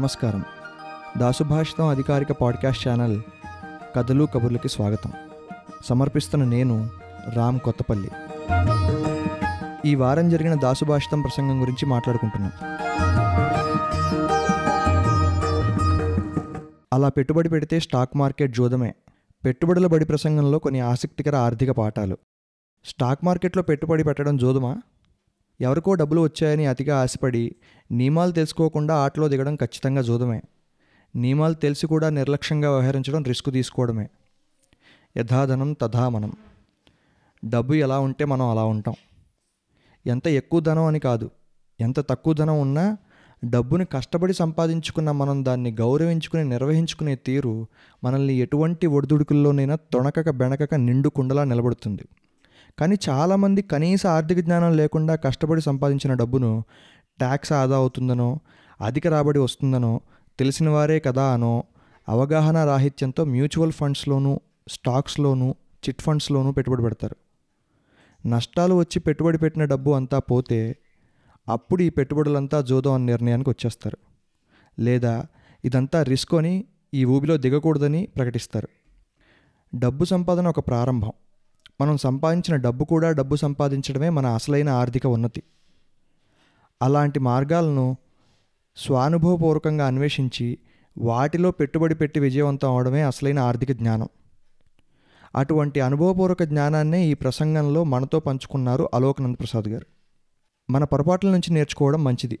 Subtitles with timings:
[0.00, 0.44] నమస్కారం.
[1.18, 3.20] దాసుభాషితం అధికారిక podcast channel
[3.96, 5.12] కథలు కబుర్లకి స్వాగతం.
[5.84, 6.88] సమర్పిస్తున్న నేను
[7.34, 8.10] రామ్ కొత్తపల్లి.
[9.84, 12.52] ఈ వారం జరిగిన దాసుభాషితం ప్రసంగం గురించి మాట్లాడుకుంటున్నాం.
[16.92, 18.94] అలా పెట్టుబడి పెడితే స్టాక్ మార్కెట్ జోదమే.
[19.44, 22.18] పెట్టుబడుల బడి ప్రసంగంలో కొన్ని ఆసక్తికర ఆర్థిక పాఠాలు.
[22.84, 24.76] స్టాక్ మార్కెట్లో పెట్టుబడి పెట్టడం జోదుమా?
[25.60, 27.54] ఎవరికో డబ్బులు వచ్చాయని అతిగా ఆశపడి
[27.92, 30.42] నియమాలు తెలుసుకోకుండా ఆటలో దిగడం ఖచ్చితంగా జూదమే.
[31.16, 34.08] నియమాలు తెలిసి కూడా నిర్లక్ష్యంగా వ్యవహరించడం రిస్క్ తీసుకోవడమే.
[35.16, 36.32] యథాధనం తథా మనం
[37.44, 38.94] డబ్బు ఎలా ఉంటే మనం అలా ఉంటాం.
[40.06, 41.30] ఎంత ఎక్కువ ధనం అని కాదు
[41.80, 42.96] ఎంత తక్కువ ధనం ఉన్నా
[43.44, 47.66] డబ్బుని కష్టపడి సంపాదించుకున్న మనం దాన్ని గౌరవించుకుని నిర్వహించుకునే తీరు
[48.04, 52.04] మనల్ని ఎటువంటి ఒడిదుడుకుల్లోనైనా తొణకక బెణకక నిండు కుండలా నిలబడుతుంది.
[52.78, 56.64] కానీ చాలామంది కనీస ఆర్థిక జ్ఞానం లేకుండా కష్టపడి సంపాదించిన డబ్బును
[57.18, 58.38] ట్యాక్స్ ఆదా అవుతుందనో
[58.80, 60.00] అధిక రాబడి వస్తుందనో
[60.38, 61.64] తెలిసిన వారే కదా అనో
[62.08, 65.54] అవగాహన రాహిత్యంతో మ్యూచువల్ ఫండ్స్లోనూ స్టాక్స్లోనూ
[65.88, 67.16] చిట్ ఫండ్స్లోనూ పెట్టుబడి పెడతారు.
[68.28, 70.76] నష్టాలు వచ్చి పెట్టుబడి పెట్టిన డబ్బు అంతా పోతే
[71.48, 73.98] అప్పుడు ఈ పెట్టుబడులంతా జోదం అనే నిర్ణయానికి వచ్చేస్తారు.
[74.78, 75.26] లేదా
[75.64, 78.68] ఇదంతా రిస్క్ అని ఈ ఊబిలో దిగకూడదని ప్రకటిస్తారు.
[79.74, 81.12] డబ్బు సంపాదన ఒక ప్రారంభం.
[81.80, 85.42] మనం సంపాదించిన డబ్బు కూడా డబ్బు సంపాదించడమే మన అసలైన ఆర్థిక ఉన్నతి.
[86.82, 87.96] అలాంటి మార్గాలను
[88.76, 90.58] స్వానుభవపూర్వకంగా అన్వేషించి
[90.98, 94.08] వాటిలో పెట్టుబడి పెట్టి విజయవంతం అవడమే అసలైన ఆర్థిక జ్ఞానం.
[95.36, 99.86] అటువంటి అనుభవపూర్వక జ్ఞానాన్నే ఈ ప్రసంగంలో మనతో పంచుకున్నారు అలోకనంద్ ప్రసాద్ గారు.
[100.70, 102.38] మన పొరపాట్ల నుంచి నేర్చుకోవడం మంచిది.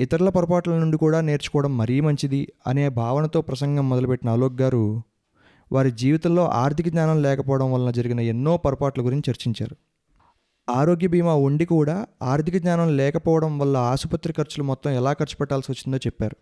[0.00, 5.02] ఇతరుల పొరపాట్ల నుండి కూడా నేర్చుకోవడం మరీ మంచిది అనే భావనతో ప్రసంగం మొదలుపెట్టిన అలోక్ గారు
[5.72, 9.76] వారి జీవితంలో ఆర్థిక జ్ఞానం లేకపోవడం వలన జరిగిన ఎన్నో పొరపాట్ల గురించి చర్చించారు.
[10.70, 15.98] ఆరోగ్య బీమా ఉండి కూడా ఆర్థిక జ్ఞానం లేకపోవడం వల్ల ఆసుపత్రి ఖర్చులు మొత్తం ఎలా ఖర్చు పెట్టాల్సి వచ్చిందో
[15.98, 16.36] చెప్పారు.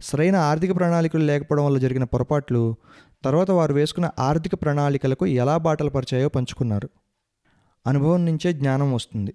[0.00, 2.76] సరైన ఆర్థిక ప్రణాళికలు లేకపోవడం వల్ల జరిగిన పొరపాట్లు
[3.24, 6.90] తర్వాత వారు వేసుకున్న ఆర్థిక ప్రణాళికలకు ఎలా బాటలు పరిచాయో పంచుకున్నారు.
[7.86, 9.34] అనుభవం నుంచే జ్ఞానం వస్తుంది.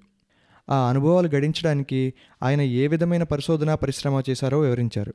[0.69, 2.13] ఆ అనుభవాలు గడించడానికి
[2.43, 5.13] ఆయన ఏ విధమైన పరిశోధన పరిశ్రమ చేశారో వివరించారు.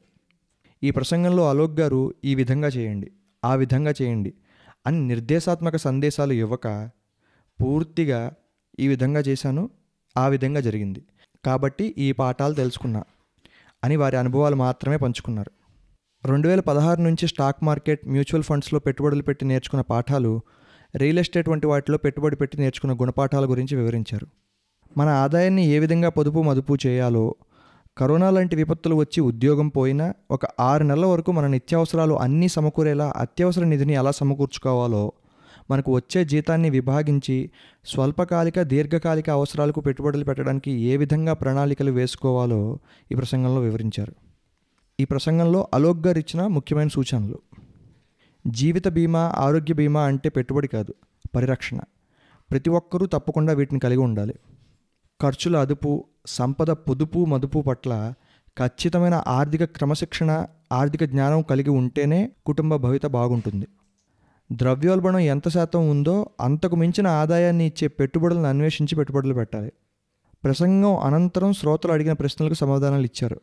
[0.83, 3.13] ఈ ప్రసంగంలో అలోక్ గారు ఈ విధంగా చేయండి.
[3.45, 4.35] ఆ విధంగా చేయండి.
[4.87, 6.91] అని నిర్దేశాత్మక సందేశాలు ఇవ్వక
[7.61, 8.33] పూర్తిగా
[8.81, 9.71] ఈ విధంగా చేశాను
[10.17, 11.05] ఆ విధంగా జరిగింది.
[11.45, 13.05] కాబట్టి ఈ పాఠాలు తెలుసుకున్నా
[13.85, 15.51] అని వారి అనుభవాలు మాత్రమే పంచుకున్నారు.
[16.29, 20.41] రెండు వేల పదహారు నుంచి స్టాక్ మార్కెట్ మ్యూచువల్ ఫండ్స్లో పెట్టుబడులు పెట్టి నేర్చుకున్న పాఠాలు
[20.97, 24.27] రియల్ ఎస్టేట్ వంటి వాటిలో పెట్టుబడి పెట్టి నేర్చుకున్న గుణపాఠాల గురించి వివరించారు.
[24.97, 27.35] మన ఆదాయాన్ని ఏ విధంగా పొదుపు మదుపు చేయాలో
[27.97, 33.65] కరోనా లాంటి విపత్తులు వచ్చి ఉద్యోగం పోయినా ఒక ఆరు నెలల వరకు మన నిత్యావసరాలు అన్నీ సమకూరేలా అత్యవసర
[33.65, 35.13] నిధిని ఎలా సమకూర్చుకోవాలో
[35.71, 37.51] మనకు వచ్చే జీతాన్ని విభాగించి
[37.85, 42.79] స్వల్పకాలిక దీర్ఘకాలిక అవసరాలకు పెట్టుబడులు పెట్టడానికి ఏ విధంగా ప్రణాళికలు వేసుకోవాలో
[43.13, 44.13] ఈ ప్రసంగంలో వివరించారు.
[45.01, 47.39] ఈ ప్రసంగంలో అలోక్ గారు ఇచ్చిన ముఖ్యమైన సూచనలు.
[48.47, 50.95] జీవిత బీమా ఆరోగ్య బీమా అంటే పెట్టుబడి కాదు
[51.35, 51.79] పరిరక్షణ.
[52.51, 54.35] ప్రతి ఒక్కరూ తప్పకుండా వీటిని కలిగి ఉండాలి.
[55.23, 58.15] ఖర్చుల అదుపు సంపద పొదుపు మదుపు పట్ల
[58.59, 63.69] ఖచ్చితమైన ఆర్థిక క్రమశిక్షణ ఆర్థిక జ్ఞానం కలిగి ఉంటేనే కుటుంబ భవిత బాగుంటుంది.
[64.53, 69.73] ద్రవ్యోల్బణం ఎంత శాతం ఉందో అంతకు మించిన ఆదాయాన్ని ఇచ్చే పెట్టుబడులను అన్వేషించి పెట్టుబడులు పెట్టాలి.
[70.45, 73.41] ప్రసంగం అనంతరం శ్రోతలు అడిగిన ప్రశ్నలకు సమాధానాలు ఇచ్చారు.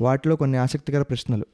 [0.00, 1.46] వాటిలో కొన్ని ఆసక్తికర ప్రశ్నలు.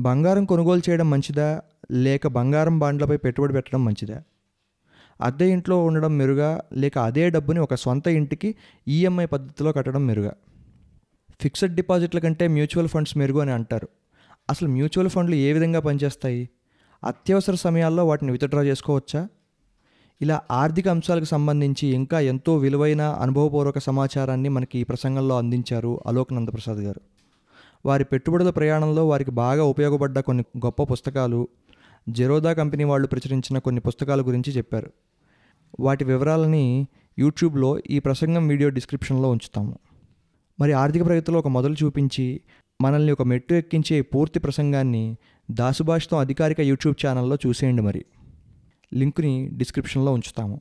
[0.00, 1.62] బంగారం కొనుగోలు చేయడం మంచిదా?
[1.90, 4.22] లేక బంగారం బాండ్లపై పెట్టుబడి పెట్టడం మంచిదా?
[5.20, 8.54] అద్దె ఇంట్లో ఉండడం మెరుగా లేక అదే డబ్బుని ఒక సొంత ఇంటికి
[8.88, 10.32] ఈఎంఐ పద్ధతిలో కట్టడం మెరుగా.
[11.40, 13.88] ఫిక్స్డ్ డిపాజిట్ల కంటే మ్యూచువల్ ఫండ్స్ మెరుగు అని అంటారు.
[14.50, 16.48] అసలు మ్యూచువల్ ఫండ్లు ఏ విధంగా పనిచేస్తాయి?
[17.04, 19.28] అత్యవసర సమయాల్లో వాటిని విత్డ్రా చేసుకోవచ్చా?
[20.22, 26.78] ఇలా ఆర్థిక అంశాలకు సంబంధించి ఇంకా ఎంతో విలువైన అనుభవపూర్వక సమాచారాన్ని మనకి ఈ ప్రసంగంలో అందించారు అలోక్ నందప్రసాద్
[26.78, 27.00] గారు.
[27.86, 31.48] వారి పెట్టుబడుల ప్రయాణంలో వారికి బాగా ఉపయోగపడ్డ కొన్ని గొప్ప పుస్తకాలు
[32.08, 34.90] జెరోదా కంపెనీ వాళ్ళు ప్రచురించిన కొన్ని పుస్తకాల గురించి చెప్పారు.
[35.80, 36.86] వాటి వివరాలని
[37.18, 39.78] యూట్యూబ్లో ఈ ప్రసంగం వీడియో డిస్క్రిప్షన్లో ఉంచుతాము.
[40.60, 42.40] మరి ఆర్థిక ప్రగతిలో ఒక మొదలు చూపించి
[42.80, 45.16] మనల్ని ఒక మెట్టు ఎక్కించే పూర్తి ప్రసంగాన్ని
[45.50, 48.04] దాసుభాషతో అధికారిక యూట్యూబ్ ఛానల్లో చూసేయండి మరి.
[48.94, 50.60] లింకుని డిస్క్రిప్షన్లో ఉంచుతాము.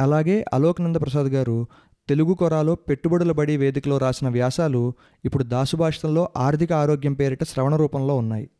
[0.00, 1.66] అలాగే అలోకనంద ప్రసాద్ గారు
[2.08, 4.94] తెలుగు కొరాలో పెట్టుబడుల బడి వేదికలో రాసిన వ్యాసాలు
[5.24, 8.50] ఇప్పుడు దాసుభాషలో ఆర్థిక ఆరోగ్యం పేరిట శ్రవణ రూపంలో ఉన్నాయి.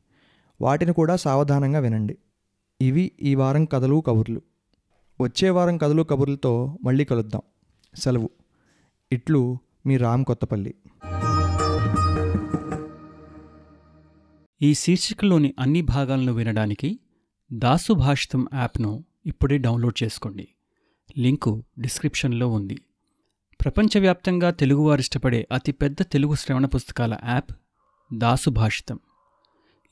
[0.60, 2.18] వాటిని కూడా సావధానంగా వినండి.
[2.80, 4.42] ఇవి ఈ వారం కథలు కబుర్లు.
[5.20, 7.42] వచ్చే వారం కథలు కబుర్లతో మళ్ళీ కలుద్దాం.
[7.94, 8.30] సెలవు.
[9.12, 10.74] ఇట్లు మీ రామ్ కొత్తపల్లి.
[14.62, 17.00] ఈ శీర్షికలోని అన్ని భాగాలను వినడానికి
[17.52, 20.48] దాసు భాషితం యాప్ను ఇప్పుడే డౌన్లోడ్ చేసుకోండి.
[21.18, 22.78] లింకు డిస్క్రిప్షన్లో ఉంది.
[23.64, 27.50] ప్రపంచవ్యాప్తంగా తెలుగువారు ఇష్టపడే అతిపెద్ద తెలుగు శ్రవణ పుస్తకాల app
[28.14, 29.00] Dasubhashitam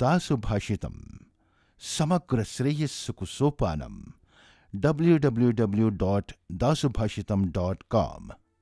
[0.00, 0.96] दासुभाषितं
[1.80, 3.94] समग्रश्रेयस्सुकुसोपानं
[4.72, 6.26] W W W dot
[6.62, 8.22] Dasubhashitam dot com